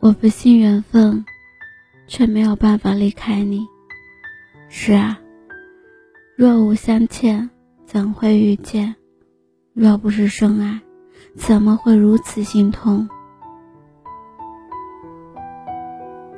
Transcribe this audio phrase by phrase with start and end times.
[0.00, 1.24] 我不信缘分，
[2.06, 3.66] 却没有办法离开你。
[4.68, 5.18] 是啊，
[6.36, 7.50] 若无相欠，
[7.84, 8.94] 怎会遇见？
[9.74, 10.80] 若不是深爱，
[11.34, 13.08] 怎么会如此心痛？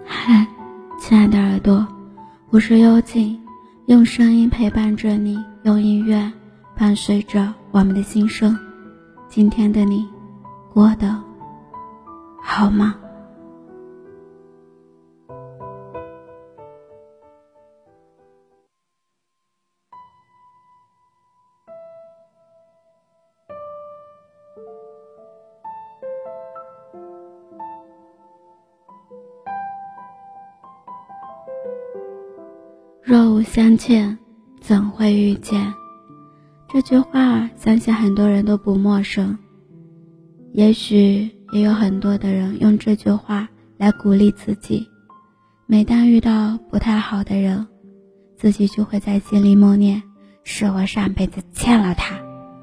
[0.07, 0.47] 嗨，
[0.99, 1.87] 亲爱的耳朵，
[2.49, 3.39] 我是幽静，
[3.89, 6.33] 用声音陪伴着你，用音乐
[6.75, 8.59] 伴随着我们的心声。
[9.29, 10.09] 今天的你，
[10.73, 11.23] 过得
[12.43, 12.95] 好吗？
[33.53, 34.17] 相欠，
[34.61, 35.75] 怎会遇见？
[36.69, 39.37] 这句话，相信很多人都不陌生。
[40.53, 44.87] 也许也有很多的人用这句话来鼓励自己。
[45.67, 47.67] 每当遇到不太好的人，
[48.37, 50.01] 自己就会在心里默念
[50.45, 52.15] ：“是我上辈子欠了他，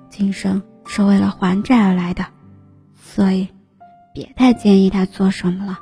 [0.09, 2.25] 今生是为了还债而来的，
[2.95, 3.49] 所以
[4.13, 5.79] 别太建议他做什么了。”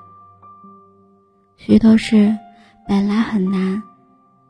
[1.57, 2.35] 许多事
[2.87, 3.83] 本来很难。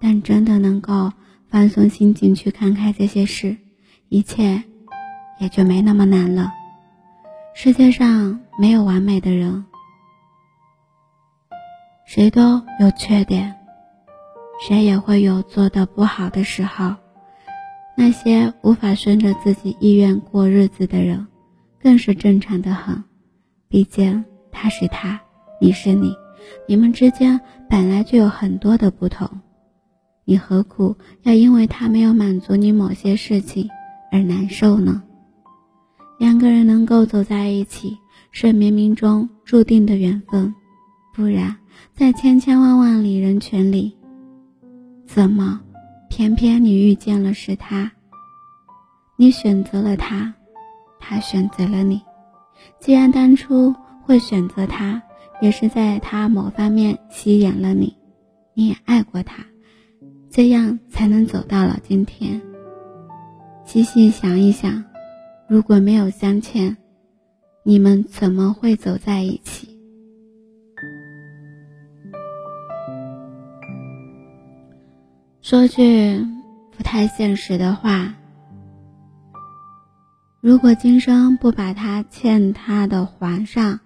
[0.07, 1.11] 但真的能够
[1.49, 3.57] 放松心情去看开这些事，
[4.07, 4.61] 一切
[5.39, 6.53] 也就没那么难了。
[7.55, 9.65] 世界上没有完美的人，
[12.05, 13.55] 谁都有缺点，
[14.61, 16.93] 谁也会有做的不好的时候。
[17.97, 21.25] 那些无法顺着自己意愿过日子的人，
[21.81, 23.03] 更是正常的很。
[23.67, 25.19] 毕竟他是他，
[25.59, 26.13] 你是你，
[26.67, 29.27] 你们之间本来就有很多的不同。
[30.25, 33.69] 你何苦要因为他没有满足你某些事情
[34.11, 35.01] 而难受呢？
[36.17, 37.95] 两个人能够走在一起，
[38.31, 40.53] 是冥冥中注定的缘分，
[41.13, 41.55] 不然
[41.93, 43.95] 在千千万万里人群里，
[45.05, 45.61] 怎么
[46.09, 47.91] 偏偏你遇见了是他？
[49.17, 50.33] 你选择了他，
[50.99, 52.01] 他选择了你。
[52.79, 55.01] 既然当初会选择他，
[55.41, 57.95] 也是在他某方面吸引了你，
[58.53, 59.45] 你也爱过他。
[60.35, 62.41] 这样才能走到了今天。
[63.63, 64.83] 细细想一想，
[65.47, 66.75] 如果没有相欠，
[67.63, 69.79] 你们怎么会走在一起？
[75.41, 76.19] 说句
[76.75, 78.13] 不太现实的话，
[80.41, 83.79] 如果今生不把他欠他的还上，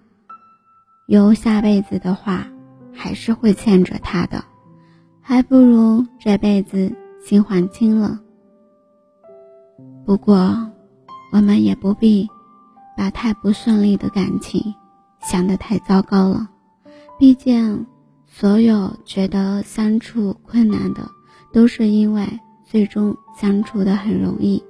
[1.06, 2.48] 有下辈子的话，
[2.92, 4.49] 还是会欠着他的。
[5.22, 6.92] 还不如这辈子
[7.22, 8.18] 心还清了。
[10.04, 10.56] 不过，
[11.32, 12.28] 我们也不必
[12.96, 14.74] 把太不顺利的感情
[15.20, 16.48] 想得太糟糕了。
[17.18, 17.86] 毕竟，
[18.26, 21.08] 所有觉得相处困难的，
[21.52, 22.26] 都是因为
[22.64, 24.62] 最终相处的很容易。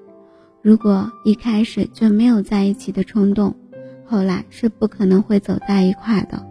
[0.61, 3.55] 如果一开始就没有在一起的冲动，
[4.05, 6.45] 后来是不可能会走在一块的。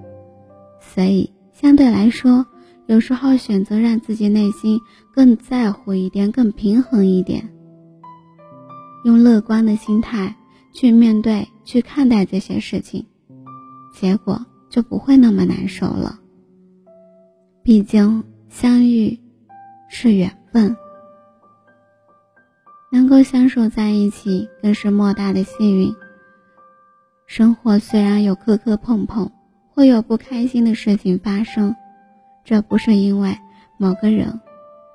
[0.80, 2.46] 所以，相对来说。
[2.90, 4.82] 有时候选择让自己内心
[5.14, 7.48] 更在乎一点，更平衡一点，
[9.06, 10.36] 用乐观的心态
[10.74, 13.06] 去面对、去看待这些事情，
[13.94, 16.20] 结果就不会那么难受了。
[17.62, 19.20] 毕竟相遇
[19.88, 20.76] 是缘分，
[22.92, 25.94] 能够相守在一起更是莫大的幸运。
[27.28, 29.32] 生活虽然有磕磕碰碰，
[29.76, 31.76] 会有不开心的事情发生。
[32.50, 33.38] 这不是因为
[33.78, 34.42] 某个人，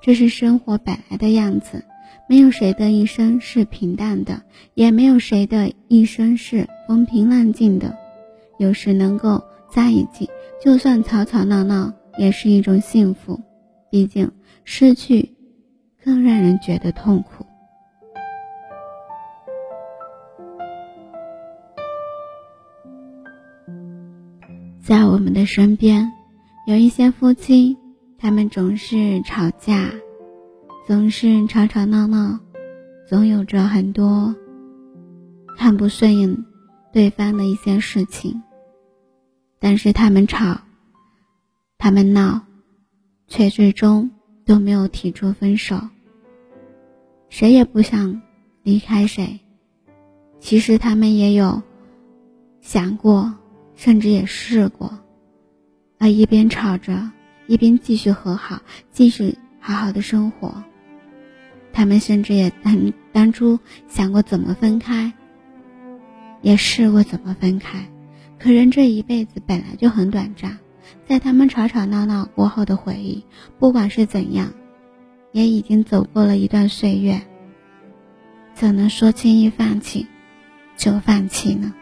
[0.01, 1.85] 这是生活本来的样子。
[2.27, 4.41] 没有谁的一生是平淡的，
[4.73, 7.95] 也没有谁的一生是风平浪静的。
[8.57, 9.41] 有时能够
[9.71, 10.29] 在一起，
[10.61, 13.39] 就算吵吵闹闹，也是一种幸福。
[13.89, 14.29] 毕竟
[14.65, 15.33] 失去，
[16.03, 17.45] 更让人觉得痛苦。
[24.81, 26.11] 在我们的身边。
[26.67, 27.77] 有一些夫妻，
[28.17, 29.91] 他们总是吵架，
[30.87, 32.39] 总是吵吵闹闹，
[33.07, 34.35] 总有着很多
[35.55, 36.43] 看不顺眼
[36.91, 38.41] 对方的一些事情。
[39.59, 40.59] 但是他们吵，
[41.77, 42.41] 他们闹，
[43.27, 44.09] 却最终
[44.43, 45.79] 都没有提出分手。
[47.29, 48.23] 谁也不想
[48.63, 49.39] 离开谁。
[50.39, 51.61] 其实他们也有
[52.59, 53.35] 想过，
[53.75, 55.04] 甚至也试过。
[55.97, 57.11] 而一边吵着，
[57.47, 58.61] 一边继续和好，
[58.91, 60.63] 继续好好的生活。
[61.73, 65.11] 他们甚至也当当初想过怎么分开，
[66.41, 67.85] 也试过怎么分开。
[68.37, 70.57] 可人这一辈子本来就很短暂，
[71.07, 73.23] 在他们吵吵闹闹过后的回忆，
[73.59, 74.53] 不管是怎样，
[75.31, 77.21] 也已经走过了一段岁月，
[78.53, 80.05] 怎能说轻易放弃
[80.77, 81.73] 就放弃呢？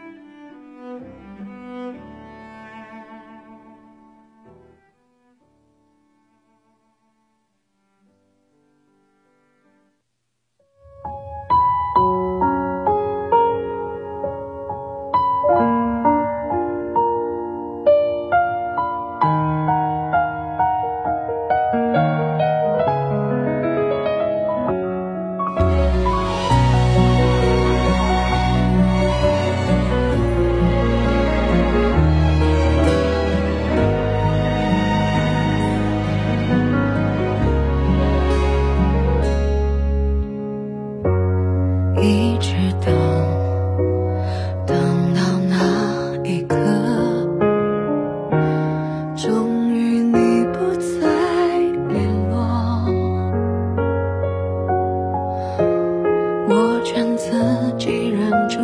[56.84, 57.32] 劝自
[57.78, 58.58] 己忍住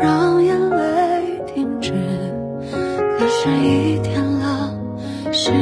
[0.00, 1.92] 让眼泪停止。
[3.18, 4.70] 可是一天了
[5.32, 5.52] 心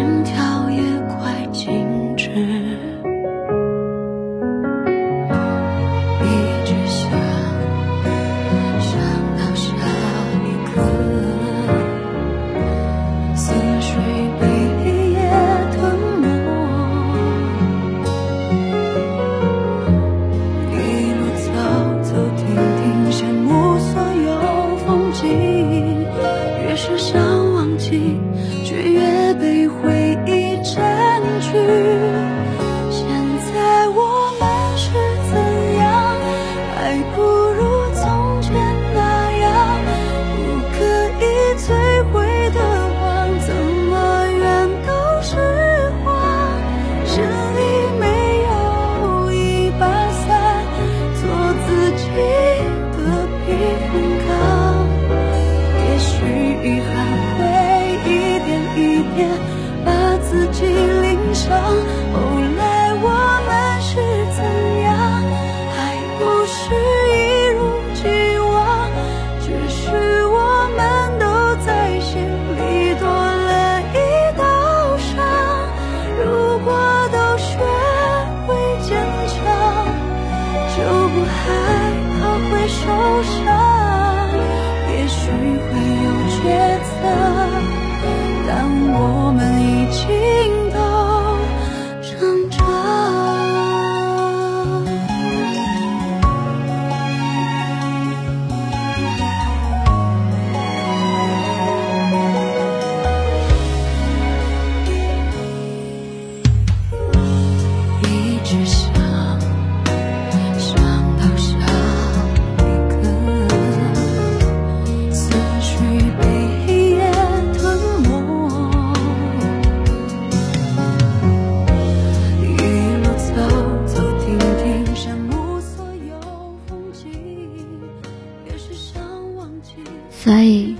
[130.22, 130.76] 所以，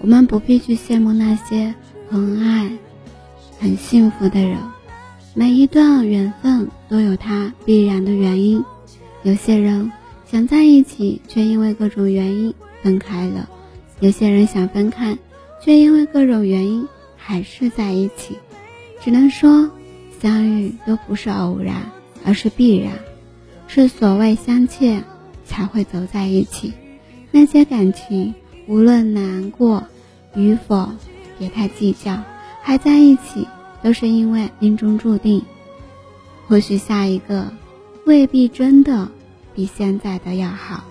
[0.00, 1.74] 我们不必去羡慕那些
[2.08, 2.70] 很爱、
[3.60, 4.56] 很幸福的人。
[5.34, 8.64] 每一段缘分都有它必然的原因。
[9.24, 9.92] 有些人
[10.24, 13.46] 想在一起，却因为各种原因分开了；
[14.00, 15.18] 有些人想分开，
[15.62, 18.38] 却因为各种原因还是在一起。
[19.04, 19.70] 只能说，
[20.18, 21.92] 相遇都不是偶然，
[22.24, 22.94] 而是必然，
[23.66, 25.04] 是所谓相欠
[25.44, 26.72] 才会走在一起。
[27.30, 28.34] 那些感情。
[28.68, 29.82] 无论难过
[30.36, 30.90] 与否，
[31.38, 32.22] 别太计较，
[32.62, 33.48] 还在一起
[33.82, 35.42] 都是因为命中注定。
[36.46, 37.50] 或许下一个
[38.04, 39.08] 未必真的
[39.54, 40.84] 比现在的要好，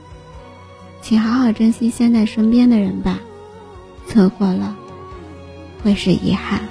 [1.01, 3.19] 请好好珍惜现在身边的人吧，
[4.07, 4.75] 错过了
[5.83, 6.61] 会是遗憾。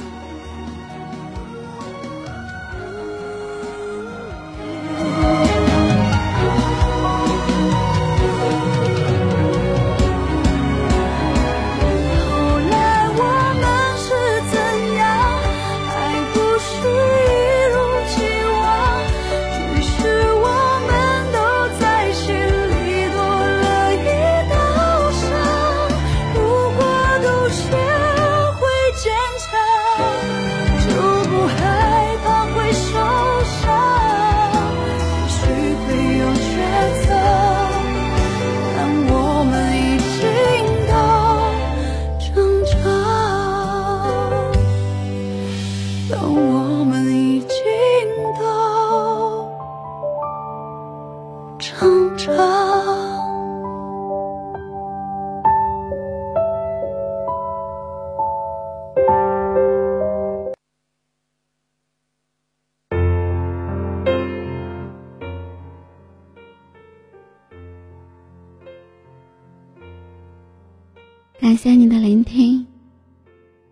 [71.46, 72.66] 感谢你的聆听，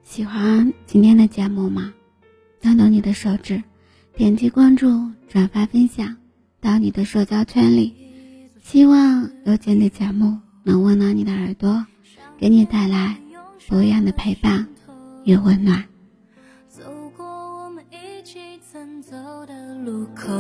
[0.05, 1.93] 喜欢今天的节目吗？
[2.63, 3.61] 动动你的手指，
[4.15, 6.17] 点击关注、转发、分享
[6.61, 7.93] 到你的社交圈里。
[8.63, 11.85] 希望有简的节目能温暖你的耳朵，
[12.39, 13.19] 给你带来
[13.67, 14.69] 不一样的陪伴
[15.25, 15.85] 与温暖。
[16.69, 16.81] 走
[17.17, 18.39] 过我们一起
[18.71, 19.17] 曾走
[19.47, 20.33] 的路口，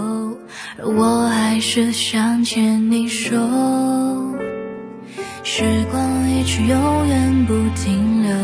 [0.78, 3.36] 而我还是想牵你手。
[5.42, 8.36] 时光去，永远不停留，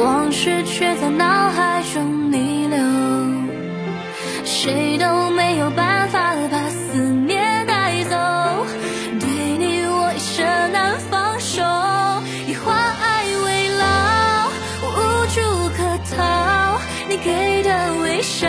[0.00, 2.78] 往事却在脑海中逆流，
[4.44, 8.16] 谁都没有办法把思念带走。
[9.18, 11.62] 对你，我一生难放手，
[12.46, 14.48] 以换爱为牢，
[14.82, 15.40] 无处
[15.76, 15.78] 可
[16.16, 16.80] 逃。
[17.08, 18.48] 你给的微笑，